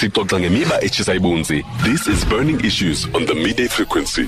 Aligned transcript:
sixoxa 0.00 0.40
ngemiba 0.40 0.80
etshisa 0.80 1.14
ibunzi. 1.14 1.62
This 1.82 2.06
is 2.06 2.24
burning 2.24 2.64
issues 2.64 3.04
on 3.14 3.26
the 3.26 3.34
midday 3.34 3.68
frequency. 3.68 4.26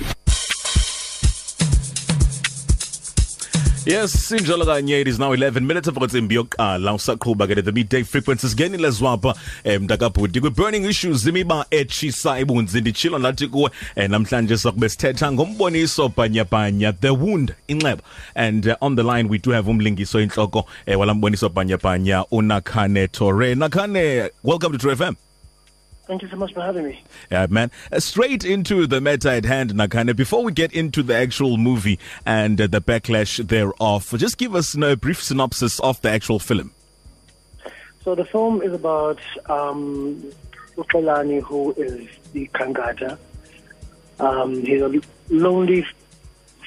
Yes, 3.87 4.13
sinjalo 4.29 4.67
kanye 4.67 5.01
it 5.01 5.09
is 5.09 5.19
now 5.19 5.33
11 5.33 5.67
minutes 5.67 5.89
of 5.89 5.95
kutsimbi 5.95 6.35
yokuqala. 6.35 6.93
Usaqhuba 6.93 7.49
ke 7.49 7.65
the 7.65 7.73
midday 7.73 8.03
frequencies 8.03 8.55
ngenile 8.55 8.91
zwapha 8.91 9.35
eh, 9.65 9.81
mntakabhuti. 9.81 10.41
Kwi 10.41 10.51
burning 10.51 10.85
issues 10.85 11.27
imiba 11.27 11.65
etshisa 11.71 12.39
ibunzi. 12.41 12.81
Ndichilo 12.81 13.19
lathi 13.19 13.49
kuwe 13.49 13.71
eh, 13.97 14.11
namhlanje 14.11 14.57
sakube 14.57 14.89
sithetha 14.89 15.33
ngomboniso 15.33 16.09
bhanyabhanya 16.09 16.93
the 17.01 17.15
wound 17.15 17.55
inxeba. 17.69 18.01
And 18.35 18.69
uh, 18.69 18.77
on 18.83 18.97
the 18.97 19.03
line 19.03 19.29
we 19.29 19.39
do 19.39 19.51
have 19.53 19.65
umlingiso 19.67 20.21
inhloko 20.21 20.65
eh, 20.87 20.99
walamboniso 20.99 21.49
bhanyabhanya 21.49 22.25
unakhane 22.31 23.09
Toure 23.09 23.55
nakhane 23.55 24.31
welcome 24.43 24.73
to 24.73 24.79
True 24.79 24.95
FM 24.97 25.17
Thank 26.13 26.21
you 26.21 26.29
so 26.29 26.37
much 26.37 26.53
for 26.53 26.61
having 26.61 26.85
me. 26.85 27.03
Yeah, 27.31 27.47
man. 27.49 27.71
Uh, 27.91 27.99
straight 27.99 28.45
into 28.45 28.87
the 28.87 29.01
matter 29.01 29.31
at 29.31 29.47
hand, 29.47 29.73
Nakhane. 29.73 30.15
Before 30.15 30.45
we 30.45 30.53
get 30.53 30.71
into 30.75 31.03
the 31.03 31.17
actual 31.17 31.57
movie 31.57 31.99
and 32.27 32.61
uh, 32.61 32.67
the 32.67 32.83
backlash 32.83 33.43
thereof, 33.49 34.13
just 34.19 34.37
give 34.37 34.55
us 34.55 34.75
you 34.75 34.81
know, 34.81 34.93
a 34.93 34.97
brief 34.97 35.23
synopsis 35.23 35.81
of 35.81 36.03
the 36.03 36.11
actual 36.11 36.39
film. 36.39 36.75
So 38.05 38.15
the 38.15 38.27
film 38.27 38.61
is 38.61 38.75
about 38.75 39.21
um, 39.49 40.23
who 40.77 41.73
is 41.79 42.09
the 42.35 42.47
Kangata. 42.49 43.17
Um, 44.21 44.61
he's 44.67 44.83
a 44.83 45.01
lonely 45.31 45.87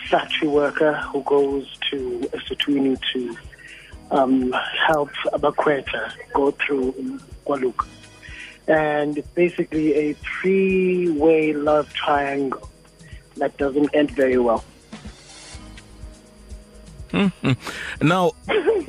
factory 0.10 0.48
worker 0.48 0.94
who 1.12 1.22
goes 1.22 1.72
to 1.92 2.28
esuthwini 2.34 3.00
to 3.14 3.38
um, 4.10 4.52
help 4.88 5.12
Abakweta 5.34 6.14
go 6.34 6.50
through 6.50 7.20
Kwaluk. 7.46 7.86
And 8.68 9.18
it's 9.18 9.28
basically 9.30 9.94
a 9.94 10.14
three-way 10.14 11.54
love 11.54 11.94
triangle 11.94 12.70
that 13.38 13.58
doesn't 13.58 13.94
end 13.94 14.12
very 14.12 14.38
well. 14.38 14.64
Now, 18.02 18.32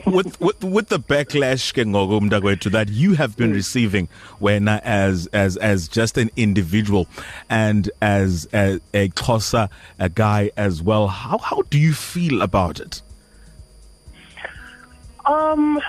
with, 0.05 0.41
with 0.41 0.64
with 0.64 0.88
the 0.88 0.98
backlash 0.98 1.72
mntakwethu 1.72 2.72
that 2.72 2.88
you 2.88 3.14
have 3.14 3.36
been 3.36 3.52
receiving 3.52 4.08
when 4.41 4.66
as 4.66 5.28
as 5.33 5.56
as 5.58 5.86
just 5.86 6.18
an 6.18 6.30
individual 6.36 7.06
and 7.48 7.88
as 8.02 8.48
a, 8.52 8.80
a 8.92 9.11
Xhosa 9.11 9.68
a 10.00 10.08
guy 10.08 10.50
as 10.56 10.83
well, 10.83 11.06
how 11.06 11.38
how 11.38 11.62
do 11.70 11.78
you 11.78 11.92
feel 11.92 12.42
about 12.42 12.80
it? 12.80 13.00
Um, 15.24 15.80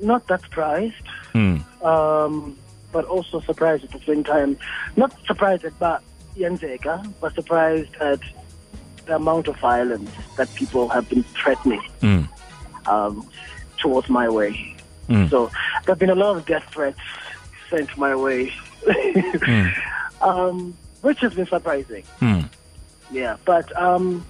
not 0.00 0.26
that 0.28 0.42
surprised. 0.42 0.94
Um, 1.34 2.58
but 2.92 3.04
also 3.06 3.40
surprised 3.40 3.84
at 3.84 3.90
the 3.92 4.00
same 4.06 4.22
time. 4.22 4.56
Not 4.96 5.12
surprised 5.26 5.64
at 5.64 5.76
but 5.78 6.02
Yenzeka, 6.36 7.12
but 7.20 7.34
surprised 7.34 7.94
at 8.00 8.20
the 9.06 9.16
amount 9.16 9.48
of 9.48 9.56
violence 9.58 10.10
that 10.36 10.54
people 10.54 10.88
have 10.90 11.08
been 11.08 11.24
threatening 11.34 11.82
um, 12.86 13.26
towards 13.78 14.08
my 14.08 14.28
way. 14.28 14.76
So 15.28 15.46
there 15.84 15.92
have 15.94 15.98
been 15.98 16.10
a 16.10 16.14
lot 16.14 16.36
of 16.36 16.46
death 16.46 16.64
threats 16.72 17.00
sent 17.68 17.96
my 17.98 18.14
way, 18.14 18.52
um, 20.20 20.76
which 21.00 21.20
has 21.20 21.34
been 21.34 21.46
surprising. 21.46 22.04
Yeah, 23.10 23.36
but 23.44 23.74
um, 23.76 24.24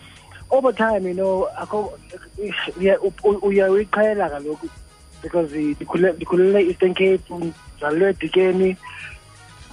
over 0.50 0.72
time, 0.72 1.06
you 1.06 1.14
know, 1.14 1.48
ako- 1.58 1.98
yeah, 2.78 2.96
u- 5.24 5.28
u- 5.28 5.76
uyayiqhela 5.78 5.78
kaloku 5.78 5.78
because 5.78 6.12
ndikhulele 6.12 6.60
Eastern 6.68 6.94
Cape, 6.94 7.22
ndizalelwe 7.30 8.12
Dikeni, 8.12 8.76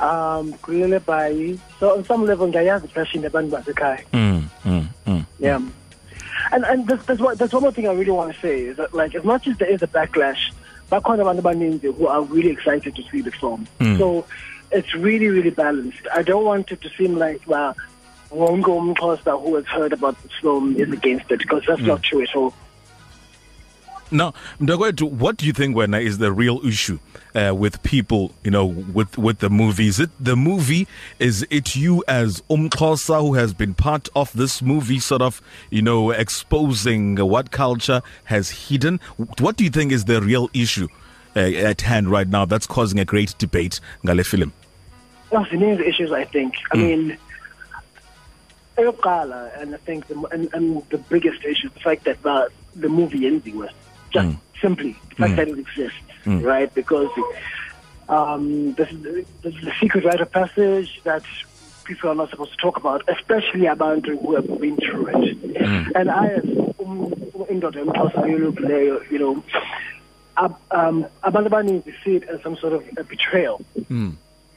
um, 0.02 0.48
ndikhulele 0.48 1.00
Bayi. 1.00 1.60
So 1.80 1.96
on 1.96 2.04
some 2.06 2.26
level 2.26 2.48
ndiyayazi 2.48 2.88
passion 2.88 3.26
abantu 3.26 3.52
basekhaya. 3.52 4.04
Mm, 4.14 4.44
mm, 4.66 4.88
mm. 5.08 5.26
Yeah. 5.40 5.62
And 6.52 6.66
and 6.66 6.88
there's, 6.88 7.06
there's, 7.06 7.20
one, 7.20 7.36
there's 7.36 7.54
one 7.54 7.64
more 7.64 7.72
thing 7.72 7.88
I 7.88 7.94
really 7.94 8.12
want 8.12 8.34
to 8.34 8.40
say 8.42 8.62
is 8.62 8.78
that 8.78 8.94
like 8.94 9.14
as 9.16 9.24
much 9.24 9.48
as 9.48 9.58
there 9.58 9.70
is 9.70 9.82
a 9.84 9.88
backlash, 9.88 10.52
bakhona 10.92 11.24
abantu 11.24 11.42
abaninzi 11.42 11.94
who 11.96 12.08
are 12.08 12.22
really 12.24 12.50
excited 12.52 12.96
to 12.96 13.04
see 13.12 13.22
the 13.22 13.32
film. 13.32 13.68
So 13.98 14.26
it's 14.72 14.94
really 14.96 15.28
really 15.30 15.50
balanced. 15.52 16.08
I 16.16 16.24
don't 16.24 16.46
want 16.46 16.72
it 16.72 16.82
to 16.82 16.90
seem 16.98 17.18
like 17.18 17.42
well, 17.48 17.76
wonke 18.32 18.64
umxhosa 18.72 19.42
who 19.42 19.56
has 19.56 19.66
heard 19.66 19.94
about 19.94 20.16
this 20.24 20.32
film 20.42 20.76
is 20.78 20.92
against 20.92 21.30
it 21.32 21.40
because 21.40 21.64
that's 21.68 21.82
not 21.82 22.04
true 22.04 22.22
at 22.24 22.36
all. 22.36 22.54
Now, 24.12 24.34
Mdakwethu, 24.60 25.12
what 25.12 25.38
do 25.38 25.46
you 25.46 25.54
think 25.54 25.76
when 25.76 25.94
is 25.94 26.18
the 26.18 26.32
real 26.32 26.66
issue 26.66 26.98
uh, 27.36 27.54
with 27.56 27.84
people, 27.84 28.34
you 28.44 28.50
know, 28.50 28.66
with 28.66 29.18
with 29.20 29.38
the 29.38 29.52
movie? 29.52 29.88
Is 29.88 30.00
it 30.00 30.10
the 30.20 30.36
movie? 30.36 30.88
Is 31.20 31.46
it 31.52 31.76
you 31.76 32.04
as 32.08 32.42
Umkosa 32.50 33.22
who 33.22 33.36
has 33.36 33.54
been 33.54 33.76
part 33.76 34.10
of 34.16 34.34
this 34.34 34.64
movie, 34.64 34.98
sort 35.00 35.22
of, 35.22 35.44
you 35.70 35.84
know, 35.84 36.10
exposing 36.10 37.18
what 37.18 37.52
culture 37.52 38.02
has 38.24 38.50
hidden? 38.50 39.00
What 39.38 39.58
do 39.58 39.64
you 39.64 39.70
think 39.70 39.92
is 39.92 40.06
the 40.06 40.22
real 40.22 40.50
issue 40.56 40.88
uh, 41.36 41.42
at 41.42 41.82
hand 41.82 42.10
right 42.10 42.28
now 42.28 42.46
that's 42.46 42.66
causing 42.66 43.00
a 43.00 43.06
great 43.06 43.36
debate, 43.38 43.80
Ngale 44.04 44.26
film? 44.26 44.54
Well, 45.30 45.46
the 45.52 45.58
main 45.58 45.80
issues 45.84 46.12
I 46.12 46.24
think. 46.24 46.56
I 46.72 46.78
mean, 46.78 47.18
eyokuqala, 48.76 49.62
and 49.62 49.76
I 49.76 49.78
think 49.78 50.08
the, 50.08 50.20
and, 50.32 50.52
and 50.54 50.82
the 50.90 50.98
biggest 50.98 51.44
issue 51.46 51.68
is 51.68 51.74
the 51.74 51.80
fact 51.80 52.06
that 52.06 52.24
the, 52.24 52.50
the 52.76 52.90
movie 52.90 53.20
yenziwe 53.20 53.70
just 54.12 54.38
simply 54.62 54.96
the 55.10 55.16
fact 55.16 55.36
that 55.38 55.48
it 55.48 55.60
exists, 55.60 55.98
right? 56.26 56.74
Because 56.74 57.10
um, 58.08 58.74
this, 58.74 58.92
is, 58.92 59.26
this 59.42 59.56
is 59.56 59.68
a 59.68 59.74
secret 59.80 60.06
rite 60.06 60.22
of 60.22 60.32
passage 60.32 61.02
that 61.04 61.24
people 61.86 62.10
are 62.10 62.16
not 62.16 62.30
supposed 62.30 62.52
to 62.52 62.58
talk 62.58 62.78
about, 62.78 63.04
especially 63.10 63.66
about 63.66 64.06
who 64.06 64.36
have 64.36 64.48
been 64.60 64.78
through 64.78 65.08
it. 65.08 65.58
And 65.96 66.10
I, 66.12 66.28
as 66.28 66.44
um, 66.80 67.12
indoda 67.50 67.84
emxhosa 67.84 68.20
eyolukileyo, 68.26 69.10
you 69.12 69.20
know, 69.20 69.44
um, 70.72 71.06
abantu 71.24 71.50
abaninzi 71.50 71.94
see 72.04 72.16
it 72.16 72.24
as 72.30 72.42
some 72.44 72.56
sort 72.58 72.74
of 72.74 72.84
a 72.98 73.04
betrayal 73.04 73.64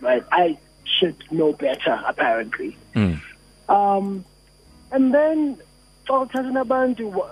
right? 0.03 0.25
I 0.31 0.59
should 0.85 1.17
know 1.31 1.53
better, 1.53 2.03
apparently. 2.07 2.77
Um, 3.69 4.25
and 4.91 5.15
then, 5.15 5.59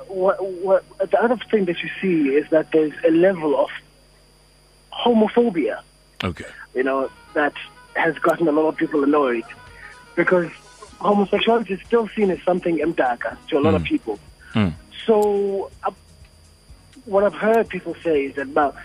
what, 0.08 0.42
what, 0.42 0.84
the 1.10 1.22
other 1.22 1.36
thing 1.50 1.64
that 1.66 1.82
you 1.82 1.90
see 2.00 2.34
is 2.34 2.48
that 2.50 2.70
there's 2.72 2.92
a 3.06 3.10
level 3.10 3.58
of 3.58 3.70
homophobia, 4.92 5.80
Okay. 6.22 6.44
you 6.74 6.82
know, 6.82 7.10
that 7.34 7.54
has 7.94 8.16
gotten 8.18 8.46
a 8.48 8.52
lot 8.52 8.68
of 8.68 8.76
people 8.76 9.02
annoyed 9.02 9.44
because 10.14 10.50
homosexuality 11.00 11.74
is 11.74 11.80
still 11.86 12.08
seen 12.08 12.30
as 12.30 12.40
something 12.42 12.78
mdaka 12.78 13.36
to 13.48 13.58
a 13.58 13.60
lot 13.60 13.74
of 13.74 13.82
hmm. 13.82 13.88
people. 13.88 14.18
Hmm. 14.52 14.68
So, 15.06 15.70
uh, 15.84 15.90
what 17.06 17.24
I've 17.24 17.34
heard 17.34 17.68
people 17.68 17.96
say 18.04 18.26
is 18.26 18.36
that, 18.36 18.48
well, 18.48 18.76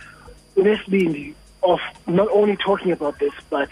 let's 0.55 0.83
be 0.87 1.35
of 1.61 1.79
not 2.07 2.29
only 2.29 2.55
talking 2.55 2.91
about 2.91 3.19
this, 3.19 3.33
but 3.49 3.69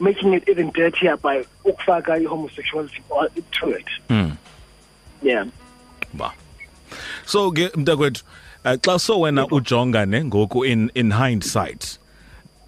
making 0.00 0.34
it 0.34 0.48
even 0.48 0.70
dirtier 0.70 1.16
by 1.16 1.44
ukfaka 1.64 2.24
homosexuality 2.26 3.02
uh, 3.10 3.28
to 3.52 3.70
it. 3.70 3.88
Hmm. 4.08 4.30
Yeah. 5.26 5.44
Wow. 6.18 6.32
So 7.26 7.50
ke 7.50 7.70
mntakwethu 7.74 8.22
uh, 8.64 8.76
xa 8.86 8.98
so 9.00 9.20
wena 9.20 9.46
ujonga 9.50 10.06
ne 10.06 10.20
ngoku 10.24 10.64
in 10.64 10.90
in 10.94 11.10
hindsight 11.10 11.98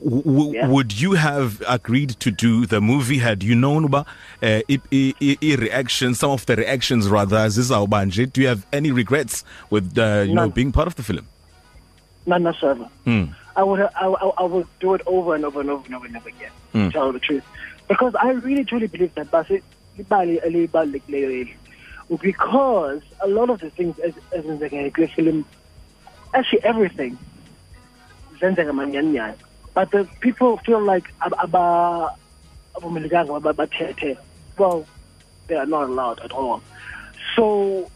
w- 0.03 0.55
Yeah. 0.55 0.71
would 0.71 0.93
you 1.03 1.13
have 1.15 1.63
agreed 1.77 2.11
to 2.25 2.31
do 2.31 2.67
the 2.67 2.81
movie 2.81 3.19
had 3.19 3.43
you 3.43 3.55
known 3.55 3.85
uba 3.85 4.01
uh, 4.43 4.61
i- 4.75 4.81
i- 4.93 5.15
i- 5.29 5.39
i-reaction 5.51 6.15
some 6.15 6.31
of 6.33 6.47
the 6.47 6.57
reactions 6.57 7.09
rather 7.09 7.49
zizawuba 7.57 8.05
nje 8.07 8.27
do 8.33 8.41
you 8.43 8.49
have 8.49 8.63
any 8.73 8.91
regrets 8.93 9.45
with 9.71 9.99
uh, 9.99 10.23
you 10.29 10.35
know 10.35 10.49
being 10.49 10.73
part 10.73 10.87
of 10.89 10.95
the 10.95 11.03
film 11.03 11.25
None 12.27 12.45
whatsoever. 12.45 12.87
I 13.57 13.63
would 13.63 13.81
I, 13.81 14.07
I, 14.07 14.29
I 14.39 14.45
would 14.45 14.67
do 14.81 14.95
it 14.95 15.03
over 15.07 15.35
and 15.35 15.45
over 15.45 15.61
and 15.63 15.71
over 15.71 15.85
and 15.87 15.95
over 15.97 16.07
and 16.07 16.17
over 16.17 16.29
again. 16.29 16.53
To 16.75 16.91
tell 16.93 17.11
the 17.12 17.19
truth, 17.19 17.43
because 17.88 18.15
I 18.15 18.31
really 18.47 18.65
truly 18.65 18.87
believe 18.87 19.15
that 19.15 19.31
basi 19.32 19.62
libali 19.99 20.37
elibalulekileyo 20.49 21.31
eli. 21.41 21.55
Because 22.16 23.02
a 23.20 23.28
lot 23.28 23.50
of 23.50 23.60
the 23.60 23.70
things 23.70 23.99
as 23.99 24.14
in 24.44 24.58
the 24.58 24.69
film, 24.69 25.44
actually 26.34 26.64
everything. 26.64 27.19
But 29.75 29.90
the 29.90 30.08
people 30.20 30.56
feel 30.58 30.81
like. 30.81 31.12
Well, 34.56 34.87
they 35.46 35.56
are 35.56 35.66
not 35.66 35.84
allowed 35.84 36.20
at 36.20 36.32
all. 36.32 36.62
So 37.37 37.90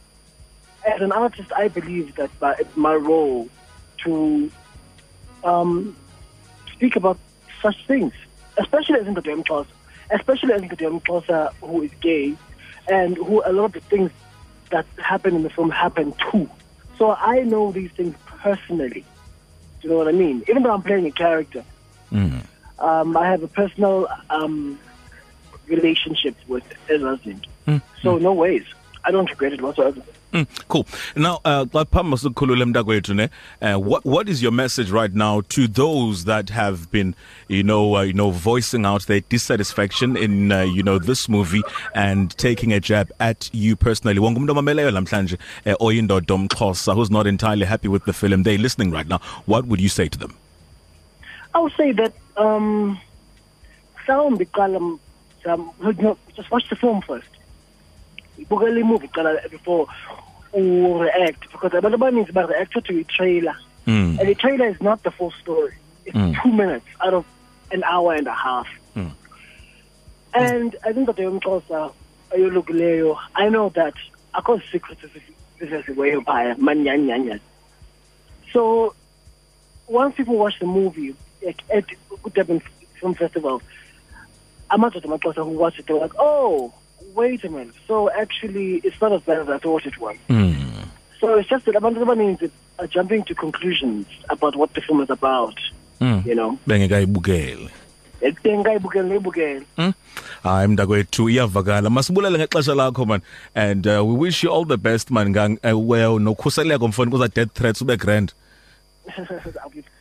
as 0.84 1.00
an 1.00 1.12
artist, 1.12 1.50
I 1.52 1.68
believe 1.68 2.14
that 2.16 2.30
it's 2.60 2.76
my 2.76 2.94
role 2.94 3.48
to 4.04 4.50
um, 5.44 5.96
speak 6.72 6.96
about 6.96 7.18
such 7.60 7.86
things, 7.86 8.12
especially 8.58 9.00
as 9.00 9.06
in 9.06 9.14
the 9.14 9.22
Xhosa, 9.22 9.66
especially 10.10 10.54
as 10.54 10.62
in 10.62 10.68
the 10.68 11.50
who 11.60 11.82
is 11.82 11.90
gay, 12.00 12.36
and 12.88 13.16
who 13.16 13.42
a 13.44 13.52
lot 13.52 13.66
of 13.66 13.72
the 13.72 13.80
things 13.80 14.10
that 14.70 14.86
happen 14.98 15.34
in 15.36 15.42
the 15.42 15.50
film 15.50 15.70
happen 15.70 16.14
too. 16.30 16.48
So 16.98 17.12
I 17.12 17.40
know 17.40 17.72
these 17.72 17.90
things 17.92 18.14
personally. 18.42 19.04
Do 19.80 19.88
you 19.88 19.90
know 19.90 19.96
what 19.98 20.08
I 20.08 20.12
mean? 20.12 20.44
Even 20.48 20.62
though 20.62 20.72
I'm 20.72 20.82
playing 20.82 21.06
a 21.06 21.10
character, 21.10 21.64
um, 22.78 23.16
I 23.16 23.28
have 23.30 23.42
a 23.42 23.48
personal 23.48 24.08
um, 24.30 24.78
relationship 25.66 26.36
with 26.46 26.64
Ezazinto. 26.88 27.46
So 28.02 28.18
no 28.18 28.32
ways. 28.32 28.64
I 29.04 29.10
don't 29.10 29.28
regret 29.28 29.52
it 29.52 29.60
whatsoever. 29.60 30.02
Mm, 30.32 30.48
cool. 30.68 30.86
Now, 31.14 31.40
uh, 31.44 31.66
uh, 33.60 33.76
what 33.78 34.04
what 34.04 34.28
is 34.28 34.42
your 34.42 34.52
message 34.52 34.90
right 34.90 35.12
now 35.12 35.42
to 35.50 35.68
those 35.68 36.24
that 36.24 36.48
have 36.48 36.90
been, 36.90 37.14
you 37.48 37.62
know, 37.62 37.96
uh, 37.96 38.02
you 38.02 38.14
know, 38.14 38.30
voicing 38.30 38.86
out 38.86 39.06
their 39.06 39.20
dissatisfaction 39.20 40.16
in, 40.16 40.50
uh, 40.50 40.62
you 40.62 40.82
know, 40.82 40.98
this 40.98 41.28
movie 41.28 41.62
and 41.94 42.34
taking 42.38 42.72
a 42.72 42.80
jab 42.80 43.12
at 43.20 43.50
you 43.52 43.76
personally? 43.76 44.18
Uh, 44.18 45.74
who's 46.94 47.10
not 47.10 47.26
entirely 47.26 47.66
happy 47.66 47.88
with 47.88 48.04
the 48.06 48.12
film. 48.14 48.42
They're 48.42 48.56
listening 48.56 48.90
right 48.90 49.06
now. 49.06 49.18
What 49.44 49.66
would 49.66 49.80
you 49.80 49.90
say 49.90 50.08
to 50.08 50.18
them? 50.18 50.34
I 51.54 51.58
would 51.58 51.74
say 51.74 51.92
that 51.92 52.14
um, 52.38 52.98
um, 55.44 55.70
just 56.34 56.50
watch 56.50 56.68
the 56.70 56.76
film 56.76 57.02
first. 57.02 57.28
Bukele 58.48 58.80
imovie 58.80 59.08
qala 59.08 59.38
before 59.50 59.86
u 60.54 60.98
react 61.02 61.40
because 61.52 61.72
abantu 61.72 61.96
abaninzi 61.96 62.32
ba 62.32 62.46
react 62.46 62.72
to 62.84 62.98
a 63.00 63.04
trailer. 63.04 63.56
Mm. 63.86 64.18
And 64.20 64.28
the 64.28 64.34
trailer 64.34 64.68
is 64.68 64.80
not 64.80 65.02
the 65.02 65.10
full 65.10 65.32
story. 65.42 65.74
It's 66.04 66.16
Mm. 66.16 66.42
two 66.42 66.52
minutes 66.52 66.86
out 67.00 67.14
of 67.14 67.24
an 67.70 67.82
hour 67.84 68.14
and 68.14 68.26
a 68.26 68.32
half. 68.34 68.68
Mm. 68.96 69.12
And 70.34 70.76
I 70.84 70.92
think 70.92 71.06
that 71.06 71.16
the 71.16 71.22
Mxhosa 71.22 71.92
ayolukileyo, 72.30 73.16
I 73.34 73.48
know 73.48 73.68
that 73.70 73.94
akho 74.34 74.60
secrets 74.70 75.02
esisiweyo 75.60 76.22
phaya 76.24 76.54
manyanyanya. 76.56 77.40
So 78.52 78.94
once 79.88 80.14
people 80.16 80.36
watch 80.36 80.58
the 80.58 80.66
movie 80.66 81.14
like 81.44 81.62
at 81.74 81.84
Durban 82.34 82.60
Film 83.00 83.14
Festival, 83.14 83.62
amadoda 84.70 85.02
amaxhosa 85.06 85.44
who 85.44 85.50
watch 85.58 85.78
it, 85.78 85.86
they're 85.86 85.96
like, 85.96 86.14
oh, 86.18 86.72
wait 87.14 87.44
a 87.44 87.50
minute. 87.50 87.74
So 87.86 88.10
actually, 88.10 88.76
it's 88.84 89.00
not 89.00 89.12
as 89.12 89.22
bad 89.22 89.38
as 89.40 89.48
I 89.48 89.58
thought 89.58 89.86
it 89.86 89.98
was. 89.98 90.16
Mm. 90.28 90.86
So 91.20 91.38
it's 91.38 91.48
just 91.48 91.64
that 91.66 91.74
abantu 91.74 92.04
abaninzi 92.04 92.50
are 92.78 92.86
jumping 92.86 93.24
to 93.24 93.34
conclusions 93.34 94.06
about 94.28 94.56
what 94.56 94.72
the 94.74 94.80
film 94.80 95.00
is 95.00 95.10
about. 95.10 95.58
Mm. 96.00 96.26
You 96.26 96.34
know, 96.34 96.58
bengekayibukeli 96.66 97.70
ngayibukele 98.22 99.04
ngayibukele. 99.04 99.62
Mm. 99.78 99.92
hayi 100.42 100.68
mntakwethu 100.68 101.28
iyavakala 101.30 101.90
masibulele 101.90 102.38
ngexesha 102.38 102.74
lakho 102.74 103.06
man 103.06 103.20
and 103.54 103.86
uh, 103.86 104.02
we 104.04 104.14
wish 104.14 104.44
you 104.44 104.50
all 104.50 104.64
the 104.64 104.76
best 104.76 105.10
man 105.10 105.58
uh, 105.64 105.88
well 105.90 106.18
nokhuseleko 106.18 106.88
mfoni 106.88 107.10
kuza 107.10 107.28
death 107.28 107.52
threats 107.54 107.82
ube 107.82 107.96
grand 107.96 108.32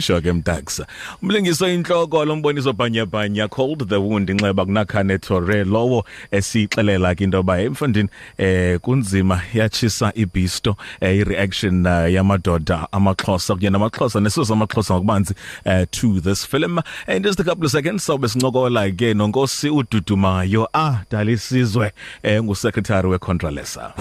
Sure 0.00 0.20
ke 0.20 0.32
mntaksa 0.32 0.86
umlingiso 1.22 1.68
inhloko 1.68 2.24
lomboniso 2.24 2.72
bhanyabhanya 2.72 3.48
called 3.50 3.88
the 3.88 4.00
wound 4.00 4.30
inxeba 4.30 4.64
kunakhane 4.64 5.18
tore 5.18 5.64
lowo 5.64 6.04
esixelela 6.32 7.14
ke 7.14 7.20
into 7.20 7.36
yoba 7.36 7.60
emfundini 7.60 8.08
eh 8.38 8.78
kunzima 8.80 9.42
yatshisa 9.54 10.12
ibisto 10.14 10.76
eh, 11.00 11.18
i-reaction 11.18 11.86
uh, 11.86 12.08
yamadoda 12.12 12.88
amaxhosa 12.92 13.54
kunye 13.54 13.70
namaxhosa 13.70 14.20
nesizo 14.20 14.44
samaxhosa 14.44 14.94
ngokubanzi 14.94 15.34
uh, 15.66 15.84
to 15.90 16.20
this 16.20 16.46
film. 16.46 16.80
And 17.06 17.24
just 17.24 17.40
a 17.40 17.44
couple 17.44 17.66
of 17.66 17.70
seconds 17.70 18.06
sawube 18.06 18.28
sincokola 18.28 18.90
ke 18.96 19.14
nonkosi 19.14 19.68
ududumayo 19.70 20.68
ah 20.74 21.04
dalisizwe 21.10 21.92
eh, 22.22 22.42
ngusecretary 22.42 23.08
wecontralesa 23.08 23.92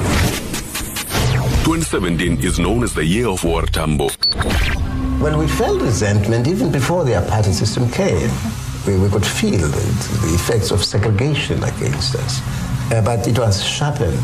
2017 1.66 2.44
is 2.44 2.58
known 2.58 2.84
as 2.84 2.94
the 2.94 3.06
year 3.06 3.28
of 3.28 3.44
war, 3.44 3.66
Tambo. 3.66 4.10
Well, 5.20 5.38
we 5.38 5.50
felt 5.50 5.82
resentment 5.82 6.48
even 6.48 6.72
before 6.72 7.04
the 7.04 7.12
apartheid 7.12 7.54
system 7.54 7.92
came. 7.92 8.32
We, 8.88 8.98
we 8.98 9.10
could 9.10 9.26
feel 9.26 9.68
the, 9.68 9.86
the 10.26 10.34
effects 10.34 10.72
of 10.72 10.82
segregation 10.82 11.62
against 11.62 12.16
us. 12.16 12.40
Uh, 12.90 13.02
but 13.04 13.28
it 13.28 13.38
was 13.38 13.62
sharpened. 13.62 14.18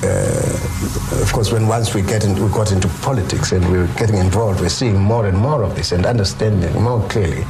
Uh, 0.00 1.20
of 1.20 1.32
course, 1.32 1.50
when 1.50 1.66
once 1.66 1.92
we, 1.92 2.02
get 2.02 2.24
in, 2.24 2.40
we 2.40 2.48
got 2.52 2.70
into 2.70 2.86
politics 3.02 3.50
and 3.50 3.68
we 3.68 3.78
were 3.78 3.88
getting 3.98 4.18
involved, 4.18 4.60
we're 4.60 4.68
seeing 4.68 4.96
more 4.96 5.26
and 5.26 5.36
more 5.36 5.64
of 5.64 5.74
this 5.74 5.90
and 5.90 6.06
understanding 6.06 6.72
more 6.80 7.02
clearly 7.08 7.42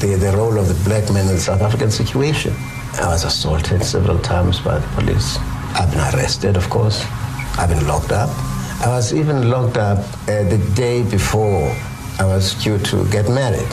the, 0.00 0.16
the 0.18 0.32
role 0.34 0.58
of 0.58 0.66
the 0.66 0.84
black 0.88 1.12
man 1.12 1.28
in 1.28 1.34
the 1.34 1.40
South 1.40 1.60
African 1.60 1.90
situation. 1.90 2.54
I 3.02 3.08
was 3.08 3.24
assaulted 3.24 3.84
several 3.84 4.18
times 4.18 4.60
by 4.60 4.78
the 4.78 4.86
police. 4.94 5.36
I've 5.74 5.90
been 5.90 6.00
arrested, 6.00 6.56
of 6.56 6.70
course. 6.70 7.04
I've 7.58 7.68
been 7.68 7.86
locked 7.86 8.12
up. 8.12 8.30
I 8.80 8.88
was 8.88 9.12
even 9.12 9.50
locked 9.50 9.76
up 9.76 9.98
uh, 10.26 10.42
the 10.44 10.72
day 10.74 11.02
before 11.02 11.76
I 12.16 12.24
was 12.24 12.54
due 12.62 12.78
to 12.78 13.04
get 13.10 13.28
married. 13.28 13.70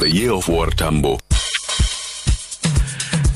The 0.00 0.10
year 0.10 0.32
of 0.32 0.48
war, 0.48 0.68
Tambo. 0.68 1.18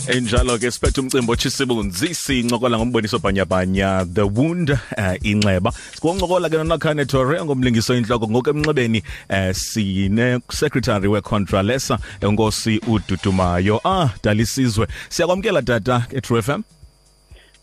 enjalo 0.09 0.59
ke 0.61 0.71
siphethe 0.71 1.01
umcimbi 1.01 1.33
otshisibunzi 1.33 2.15
sincokola 2.15 2.79
ngomboniso 2.79 3.19
bhanyabhanya 3.19 4.05
the 4.05 4.23
wound 4.23 4.71
uh, 4.71 5.17
inxeba 5.23 5.73
sikoncokola 5.95 6.51
ke 6.51 6.61
nonakhane 6.61 7.07
tore 7.09 7.41
ngomlingiso 7.45 7.97
intloko 7.97 8.29
ngoku 8.29 8.51
emnxebeni 8.51 9.03
uh, 9.31 9.53
sine 9.53 10.41
secretary 10.53 11.09
wecontralesa 11.09 11.99
enkosi 12.21 12.79
ududumayo 12.87 13.81
ah 13.85 14.11
dalisizwe 14.23 14.87
siyakwamkela 15.09 15.63
tata 15.63 16.07
etrue 16.13 16.43
fm 16.43 16.63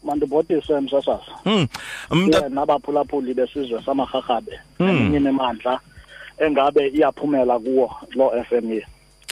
mandibotise 0.04 0.80
mnta 0.80 1.20
yeah, 2.38 2.50
nabaphulaphuli 2.50 3.34
besizwe 3.34 3.84
samarharhabe 3.86 4.60
eminye 4.80 5.20
nemandla 5.20 5.80
engabe 6.38 6.88
iyaphumela 6.88 7.60
kuwo 7.60 7.96
lo 8.16 8.44
FM 8.50 8.72
ye 8.72 8.86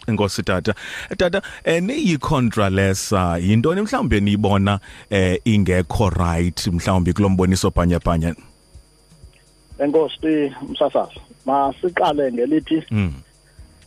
inkosi 0.07 0.43
tata. 0.43 0.75
Tata 1.17 1.41
eh 1.63 1.83
niyicontralesa 1.83 3.37
yintoni 3.37 3.81
mhlawumbe 3.81 4.19
niyibona 4.19 4.79
eh 5.09 5.41
ingekho 5.45 6.09
right 6.09 6.67
mhlawumbe 6.67 7.13
kulomboniso 7.13 7.71
bhanyabhanya? 7.71 8.35
Enkosi 9.79 10.51
msasazi 10.69 11.19
masiqale 11.45 12.31
ngelithi 12.31 12.83
mm 12.91 13.13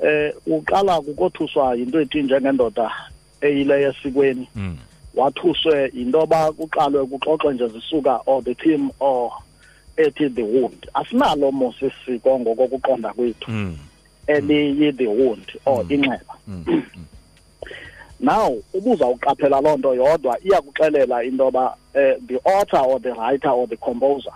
eh 0.05 0.35
uqala 0.47 1.01
kukothuswa 1.01 1.77
into 1.77 2.01
ethi 2.01 2.23
njengendoda 2.23 2.91
eyile 3.41 3.83
yesikweni 3.83 4.49
mm 4.57 4.77
wathuswe 5.15 5.87
intoba 5.89 6.53
kuqalwe 6.53 7.07
kuxoxe 7.07 7.53
nje 7.53 7.69
zisuka 7.69 8.21
or 8.27 8.43
the 8.43 8.55
team 8.55 8.91
or 9.01 9.33
ethi 9.97 10.29
the 10.29 10.43
wound. 10.43 10.87
Asinalo 10.95 11.53
mos 11.53 11.75
isiko 11.83 12.39
ngokokuqonda 12.39 13.13
kwethu. 13.13 13.51
Mm. 13.51 13.77
Eliyi 14.27 14.97
the 14.97 15.07
wound 15.07 15.53
or 15.65 15.85
inxeba. 15.85 16.35
Now 18.21 18.63
ubuzawuqaphela 18.75 19.61
loo 19.61 19.77
nto 19.77 19.95
yodwa 19.95 20.39
iyakuxelela 20.45 21.25
intoba 21.25 21.77
eh, 21.95 22.17
the 22.27 22.37
author 22.45 22.79
or 22.79 23.01
the 23.01 23.13
writer 23.13 23.51
or 23.51 23.67
the 23.69 23.77
composer 23.77 24.33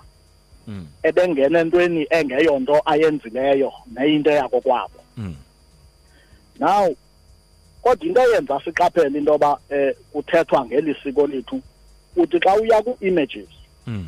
Mm. 0.69 0.87
ebengena 1.03 1.61
entweni 1.61 2.07
engeyonto 2.11 2.83
ayenzileyo 2.85 3.73
neyinto 3.87 4.31
eyako 4.31 4.61
kwabo 4.61 5.00
mm. 5.17 5.35
Now 6.61 6.97
kodwa 7.87 8.07
into 8.09 8.21
eyenza 8.23 8.61
siqaphele 8.64 9.19
intoba 9.19 9.59
eh 9.71 9.95
kuthethwa 10.12 10.64
ngeli 10.66 10.97
siko 11.02 11.26
lethu 11.26 11.61
uthi 12.16 12.38
xa 12.40 12.55
uya 12.55 12.83
ku-images 12.83 13.49
mm 13.87 14.07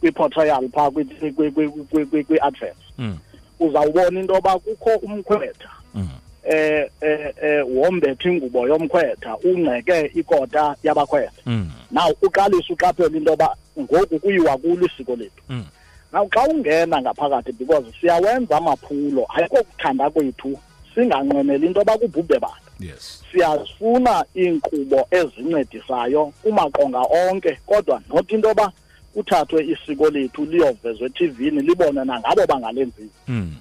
kwi-portrayal 0.00 0.68
phaa 0.68 0.90
kwi- 0.90 1.04
kwi- 1.04 1.50
kwi- 1.50 1.68
kwi- 1.90 2.06
kwi- 2.06 2.24
kwi-adverts 2.24 2.84
mm 2.98 3.18
uzawubona 3.60 4.20
intoba 4.20 4.58
kukho 4.58 4.90
umkhwetha 5.02 5.70
mm 5.94 6.08
eh 6.44 6.90
eh 7.00 7.34
eh 7.42 7.66
wombethe 7.74 8.28
ingubo 8.28 8.68
yomkhwetha 8.68 9.36
ungceke 9.44 10.10
ikota 10.14 10.76
yabakhwetha. 10.82 11.42
Mm 11.46 11.70
now 11.90 12.10
uqalisa 12.22 12.72
uqaphela 12.74 13.16
intoba 13.16 13.56
ngoku 13.80 14.18
kuyiwa 14.18 14.58
kulo 14.58 14.86
isiko 14.86 15.16
lethu 15.16 15.42
Mm. 15.48 15.64
now 16.12 16.26
xa 16.28 16.44
ungena 16.48 17.00
ngaphakathi 17.02 17.52
because 17.52 17.86
siyawenza 18.00 18.56
amaphulo 18.56 19.26
ayikho 19.34 19.62
kuthanda 19.62 20.10
kwethu 20.10 20.58
singanqweneli 20.94 21.66
intoba 21.66 21.98
kubhubhe 21.98 22.38
bantu 22.38 22.69
yes 22.80 23.22
siyazifuna 23.32 24.24
iinkqubo 24.36 25.06
ezincedisayo 25.10 26.32
kumaqonga 26.42 26.98
onke 26.98 27.58
kodwa 27.66 28.02
not 28.14 28.32
intoba 28.32 28.72
kuthathwe 29.14 29.66
isiko 29.66 30.10
lethu 30.10 30.44
liyovezwa 30.44 31.06
etivini 31.06 31.60
libone 31.62 32.04
nangabo 32.04 32.46
bangalenzile 32.46 33.08
mm 33.28 33.54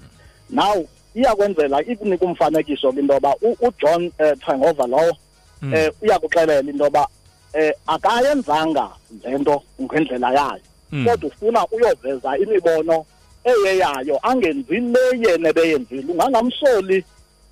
now 0.50 0.86
iyakwenzela 1.16 1.82
ikunika 1.84 2.26
umfanekiso 2.26 2.92
ke 2.94 3.00
intoba 3.00 3.36
u- 3.42 3.58
uJohn 3.68 4.12
eh, 4.18 4.38
Trengova 4.40 4.88
lowo 4.88 5.18
Mm. 5.62 5.74
eh 5.74 5.92
uyakuxelela 6.02 6.72
intoba 6.72 7.08
eh 7.54 7.74
akayenzanga 7.88 8.90
lento 9.24 9.64
ngendlela 9.82 10.32
yayo 10.34 10.62
Mm. 10.92 11.06
kodwa 11.06 11.30
ufuna 11.30 11.68
uyoveza 11.68 12.38
imibono 12.38 13.06
eyeyayo 13.44 14.20
angenzi 14.22 14.80
le 14.80 15.00
yena 15.30 15.54
beyenzile 15.54 16.12
ungangamsoli 16.14 17.04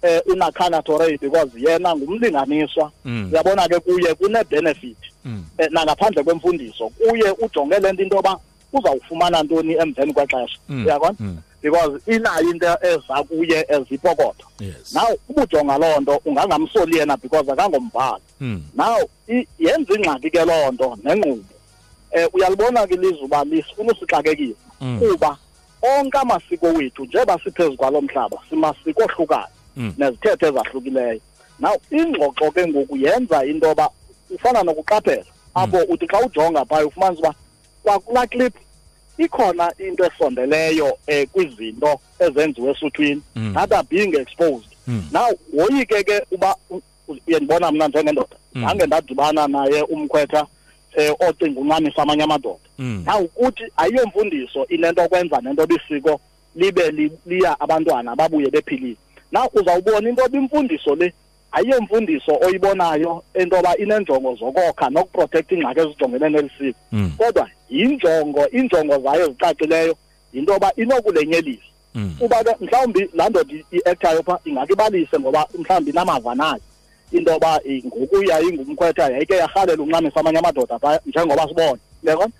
eh 0.01 0.22
unakhana 0.25 0.82
Torre 0.82 1.18
because 1.18 1.50
yena 1.60 1.96
ngumlinganiswa 1.96 2.92
Mm. 3.06 3.30
uyabona 3.32 3.68
ke 3.68 3.80
kuye 3.80 4.13
kune 4.13 4.44
benefit 4.50 4.98
mm 5.25 5.44
eh, 5.58 5.68
nangaphandle 5.72 6.24
kwemfundiso 6.24 6.89
kuye 6.89 7.32
ujonge 7.32 7.80
lento 7.80 8.04
intoba 8.04 8.39
uzawufumana 8.74 9.44
ntoni 9.44 9.74
emveni 9.74 10.13
kwexesha 10.13 10.58
Mm. 10.70 10.86
uyakona 10.86 11.16
Mm. 11.20 11.38
because 11.62 12.00
inayo 12.16 12.50
into 12.51 12.77
eza 12.82 13.24
kuye 13.24 13.66
ezipokotho 13.70 14.48
yes 14.60 14.94
now 14.94 15.18
ubujonga 15.30 15.77
loo 15.77 16.00
nto 16.00 16.22
ungangamsoli 16.25 16.98
yena 16.98 17.18
because 17.18 17.51
akangombhali 17.51 18.24
Mm. 18.42 18.63
now 18.75 18.98
i- 19.27 19.48
yenza 19.60 19.94
ingxaki 19.96 20.30
ke 20.30 20.46
loo 20.46 20.72
nto 20.72 20.98
nenkqubo 21.04 21.34
um 22.16 22.30
uyalibona 22.34 22.88
ke 22.88 22.94
ilizwe 22.94 23.22
uba 23.25 23.44
lisifuna 23.44 23.92
usixakekisa 23.94 24.60
Mm. 24.82 25.00
kuba 25.00 25.38
onke 25.82 26.18
amasiko 26.18 26.68
wethu 26.68 27.06
njengoba 27.06 27.39
siphezu 27.44 27.77
kwalo 27.77 28.01
mhlaba 28.01 28.38
simasiko 28.50 29.04
ohlukayo 29.04 29.48
Mm. 29.48 29.56
Nezithethe 29.98 30.48
ezahlukileyo. 30.48 31.19
Now 31.60 31.75
ingxoxo 31.91 32.51
ke 32.51 32.67
ngoku 32.67 32.98
yenza 32.98 33.46
into 33.46 33.67
yoba 33.67 33.89
ufana 34.36 34.63
nokuqaphela. 34.63 35.24
Apho 35.55 35.77
uthi 35.89 36.07
xa 36.07 36.19
ujonga 36.25 36.65
phaya 36.65 36.86
ufumanisa 36.86 37.19
uba 37.22 37.36
kwakulaa 37.84 38.27
clip 38.27 38.53
ikhona 39.17 39.74
into 39.79 40.05
esondeleyo 40.05 40.86
um 41.07 41.25
kwizinto 41.34 42.00
ezenziwe 42.19 42.72
esuthwini. 42.72 43.22
Mm. 43.36 43.53
that 43.53 43.72
are 43.74 43.84
being 43.89 44.13
exposed. 44.15 44.69
Mm. 44.88 45.03
now 45.12 45.29
woyike 45.53 46.03
ke 46.03 46.22
uba 46.31 46.55
u- 46.69 46.81
u- 47.07 47.17
uyandibona 47.27 47.72
mna 47.72 47.88
njengendoda. 47.88 48.36
Mm. 48.53 48.65
zange 48.67 48.86
ndadibana 48.86 49.48
naye 49.48 49.81
umkhwetha 49.81 50.41
um 50.98 51.15
ocinga 51.29 51.60
uncamisa 51.60 52.01
amanye 52.01 52.24
amadoda. 52.24 52.60
Mm. 52.79 53.03
now 53.05 53.27
kuthi 53.27 53.63
ayiyomfundiso 53.77 54.65
inento 54.67 55.03
okwenza 55.03 55.41
nento 55.41 55.67
bisiko 55.67 56.19
libe 56.55 56.91
li- 56.91 57.12
liya 57.25 57.60
abantwana 57.60 58.15
babuye 58.15 58.50
bephilile. 58.50 58.96
Now 59.31 59.48
uzawubona 59.53 60.10
into 60.10 60.22
yoba 60.22 60.38
imfundiso 60.38 60.96
le 60.96 61.13
ayiyomfundiso 61.51 62.31
oyibonayo 62.41 63.24
into 63.36 63.55
yoba 63.55 63.77
inenjongo 63.77 64.36
zokokha 64.36 64.89
nokuprotekta 64.89 65.55
iingxaki 65.55 65.79
ezijongene 65.79 66.29
neli 66.29 66.51
siko. 66.57 66.79
Mm. 66.91 67.12
kodwa 67.17 67.50
yinjongo 67.69 68.48
iinjongo 68.53 69.00
zayo 69.00 69.25
ezicacileyo 69.25 69.96
yinto 70.34 70.53
yoba 70.53 70.72
inokulenyelisa. 70.75 71.63
Mm. 71.96 72.15
kuba 72.19 72.43
ke 72.43 72.55
mhlawumbi 72.62 73.10
laa 73.13 73.29
ndoda 73.29 73.53
i-ektayo 73.72 74.24
phaa 74.24 74.39
ingakibalise 74.46 75.19
ngoba 75.19 75.48
mhlawumbi 75.60 75.91
inamava 75.91 76.36
nayo. 76.36 76.62
Into 77.12 77.31
yoba 77.31 77.60
eh, 77.65 77.84
ngokuya 77.86 78.41
ingumkhwetha 78.41 79.12
yayike 79.12 79.34
yarhalela 79.34 79.84
uncamisa 79.84 80.19
amanye 80.19 80.39
amadoda 80.39 80.79
phaya 80.79 81.00
njengoba 81.05 81.48
sibone. 81.48 81.79
Uyabona? 82.03 82.31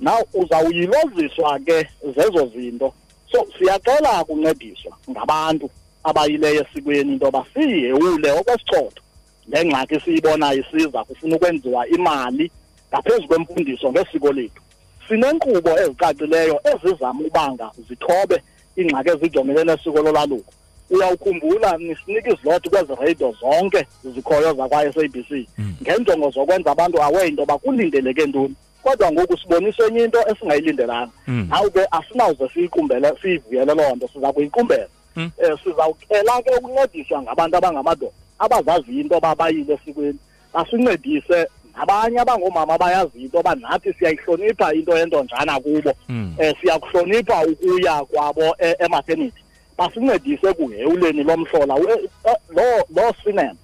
Now 0.00 0.20
uzawuyiloziswa 0.34 1.58
ke 1.58 1.88
zezo 2.16 2.46
zinto. 2.46 2.94
So 3.32 3.46
siyacela 3.58 4.22
ukuncediswa 4.22 4.96
ngabantu. 5.10 5.70
Abayileyo 6.04 6.66
esikweni 6.70 7.12
into 7.12 7.24
yoba 7.26 7.44
siyihewule 7.54 8.30
okwesichotho 8.32 9.02
le 9.48 9.64
ngxaki 9.64 10.00
siyibonayo 10.00 10.60
isiza 10.64 11.04
kufuna 11.04 11.36
ukwenziwa 11.36 11.88
imali 11.88 12.50
ngaphezu 12.92 13.28
kwemfundiso 13.28 13.92
ngesiko 13.92 14.32
lethu. 14.32 14.62
Sinenkqubo 15.08 15.70
ezicacileyo 15.80 16.60
ezizama 16.70 17.20
ubanga 17.26 17.70
zithobe 17.88 18.42
iingxaki 18.78 19.08
ezijongene 19.10 19.64
nesiko 19.64 20.02
lolwaluko 20.02 20.52
uyawukhumbula 20.90 21.76
nisinika 21.78 22.30
iziloti 22.32 22.70
kwezi 22.70 22.92
radio 23.00 23.34
zonke 23.40 23.86
zikhoyo 24.14 24.52
zakwa-SABC 24.54 25.46
ngeenjongo 25.82 26.30
zokwenza 26.30 26.70
abantu 26.72 27.02
aware 27.02 27.28
into 27.28 27.42
yoba 27.42 27.58
kulindeleke 27.58 28.26
ntoni 28.26 28.54
kodwa 28.82 29.12
ngoku 29.12 29.38
sibonisa 29.38 29.86
enye 29.86 30.04
into 30.04 30.18
esingayilindelanga 30.30 31.10
Mm. 31.28 31.46
naw 31.50 31.70
ke 31.70 31.80
asinawuze 31.90 32.48
siyiqumbele 32.54 33.12
siyivuyele 33.22 33.74
loo 33.74 33.94
nto 33.96 34.08
siza 34.12 34.32
kuyiqumbela. 34.32 34.86
Mm. 34.86 35.03
Um 35.16 35.30
sizawucela 35.64 36.42
ke 36.42 36.50
ukuncediswa 36.58 37.22
ngabantu 37.22 37.56
abangamadoda 37.56 38.12
abazaziyo 38.38 39.00
into 39.00 39.14
yoba 39.14 39.34
bayile 39.34 39.74
esikweni. 39.74 40.18
Basincedise 40.54 41.46
nabanye 41.76 42.18
abangoomama 42.20 42.78
bayaziyo 42.78 43.24
into 43.24 43.36
yoba 43.36 43.54
nathi 43.54 43.92
siyayihlonipha 43.92 44.74
into 44.74 44.96
yentonjana 44.98 45.60
kubo. 45.60 45.92
Mm. 46.08 46.34
um 46.38 46.52
siyakuhlonipha 46.60 47.46
ukuya 47.46 48.04
kwabo 48.04 48.56
e- 48.58 48.76
ematernity. 48.78 49.42
Basincedise 49.78 50.48
ekuhewuleni 50.48 51.22
lo 51.22 51.36
mhlola 51.36 51.74
We- 51.74 52.10
eh, 52.24 52.36
lo 52.50 52.62
lo 53.02 53.12
cinema. 53.24 53.54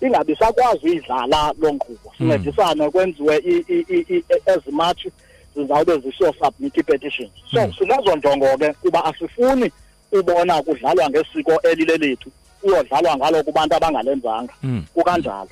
Ingabi 0.00 0.36
sakwazi 0.36 0.86
uyidlala 0.86 1.54
lo 1.58 1.72
nkqubo? 1.72 2.12
Sincedisane 2.18 2.90
kwenziwe 2.90 3.36
i- 3.38 3.64
i- 3.68 3.84
i- 3.88 4.06
i- 4.16 4.24
ezimatshi 4.46 5.10
zizawube 5.56 5.98
zisiyo 5.98 6.34
submit 6.42 6.76
ii-petitions 6.78 7.30
so 7.50 7.60
Mm. 7.66 7.72
sinezo 7.78 8.16
njongo 8.16 8.58
ke 8.58 8.72
kuba 8.72 9.04
asifuni 9.04 9.72
ubona 10.12 10.62
kudlalwa 10.62 11.10
ngesiko 11.10 11.60
elile 11.62 11.96
lethu 11.96 12.30
kuyodlalwa 12.60 13.16
ngalo 13.16 13.42
kubantu 13.42 13.76
abangalenzanga 13.76 14.52
Mm. 14.62 14.84
kukanjalo. 14.94 15.48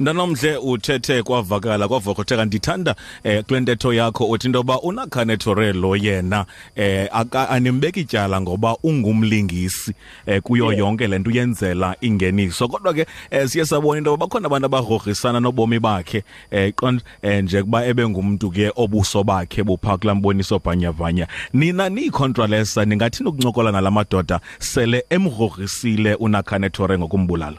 Mntanomhle 0.00 0.56
uthethe 0.56 1.22
kwavakala 1.22 1.88
kwavokotheka 1.88 2.44
ndithanda 2.44 2.94
eh, 3.24 3.44
kule 3.44 3.60
ntetho 3.60 3.92
yakho 3.92 4.28
uthi 4.28 4.46
into 4.46 4.58
yoba 4.58 4.80
unakhane 4.80 5.36
torelo 5.36 5.96
yena 5.96 6.46
eh, 6.76 7.08
aka- 7.12 7.48
animbeki 7.48 8.04
tyala 8.04 8.40
ngoba 8.40 8.76
ungumlingisi 8.82 9.92
eh, 10.26 10.42
kuyo 10.42 10.64
Yeah. 10.70 10.78
yonke 10.78 11.06
le 11.08 11.18
nto 11.18 11.30
uyenzela 11.30 11.96
ingeniso. 12.00 12.68
Kodwa 12.68 12.94
ke 12.94 13.06
eh, 13.30 13.48
siye 13.48 13.64
sabona 13.66 13.98
into 13.98 14.10
yoba 14.10 14.26
bakhona 14.26 14.46
abantu 14.46 14.66
abagrogrisana 14.66 15.40
nobomi 15.40 15.78
bakhe 15.80 16.24
eh, 16.50 16.72
qond 16.74 17.02
eh, 17.22 17.44
nje 17.44 17.62
kuba 17.62 17.86
ebengumntu 17.86 18.50
ke 18.50 18.72
obuso 18.76 19.24
bakhe 19.24 19.62
bupha 19.62 19.98
kulaa 19.98 20.14
mboniso 20.14 20.58
bhanyavanya 20.58 21.26
nina 21.52 21.88
niyikhontralesa 21.88 22.84
ningathini 22.84 23.28
ukuncokola 23.28 23.72
nala 23.72 23.90
madoda? 23.90 24.40
Sele 24.58 25.04
emgrogrisile 25.10 26.14
unakhane 26.14 26.49
tore 26.70 26.98
ngokumbulala? 26.98 27.58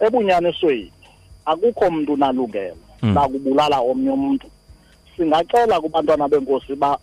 Ebunyanisweni 0.00 0.92
akukho 1.44 1.90
mntu 1.90 2.12
unalungelo 2.12 2.76
Mm. 3.02 3.14
lakubulala 3.14 3.80
omnye 3.80 4.10
umntu 4.10 4.46
singacela 5.16 5.80
kubantwana 5.80 6.28
benkosi 6.28 6.74
ba 6.76 6.98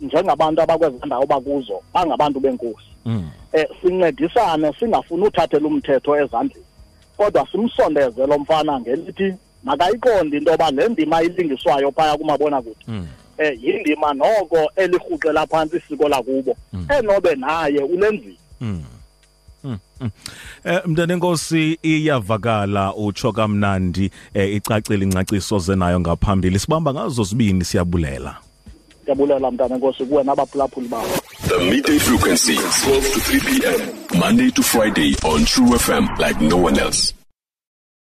njengabantu 0.00 0.62
abakweza 0.62 1.06
ndawo 1.06 1.26
bakuzo 1.26 1.80
bangabantu 1.94 2.40
benkosi 2.40 2.88
mm. 3.04 3.28
eh 3.52 3.66
sincedisane 3.82 4.72
singafuni 4.78 5.24
uthathela 5.26 5.66
umthetho 5.68 6.16
ezandleni 6.16 6.66
kodwa 7.16 7.46
simsondeze 7.52 8.26
lo 8.26 8.38
mfana 8.38 8.80
ngelithi 8.80 9.34
makayiqonde 9.64 10.36
into 10.38 10.50
yoba 10.50 10.70
le 10.70 10.88
ndima 10.88 11.22
ilingiswayo 11.22 11.92
phaya 11.92 12.16
kumabona 12.16 12.62
kude 12.62 12.84
Mm. 12.88 13.06
eh 13.38 13.58
yindima 13.62 14.14
noko 14.14 14.70
elirhuqela 14.76 15.46
phantsi 15.46 15.76
isiko 15.76 16.08
lakubo. 16.08 16.56
Enobe 16.98 17.34
naye 17.34 17.78
ulenzile 17.78 18.36
Eh 20.64 20.80
mntanenkosi 20.86 21.78
iyavakala 21.82 22.94
utsho 22.94 23.32
kamnandi 23.32 24.10
eh, 24.34 24.54
icacile 24.54 25.04
ingcaciso 25.04 25.58
zenayo 25.58 26.00
ngaphambili 26.00 26.58
sibamba 26.58 26.94
ngazo 26.94 27.24
zibini 27.24 27.64
siyabulela 27.64 28.36
ndiyabulela 29.02 29.50
mntana 29.50 29.74
enkosi 29.74 30.04
kuwe 30.04 30.24
nabaphulaphuli 30.24 30.88
bakho 30.88 31.20
The 31.48 31.58
midday 31.70 31.98
frequency, 31.98 32.54
12 32.56 33.12
to 33.12 33.20
3 33.20 33.40
p.m. 33.40 34.18
Monday 34.18 34.50
to 34.50 34.62
Friday 34.62 35.14
on 35.24 35.44
True 35.44 35.76
FM 35.76 36.18
like 36.18 36.40
no 36.40 36.56
one 36.56 36.78
else. 36.78 37.12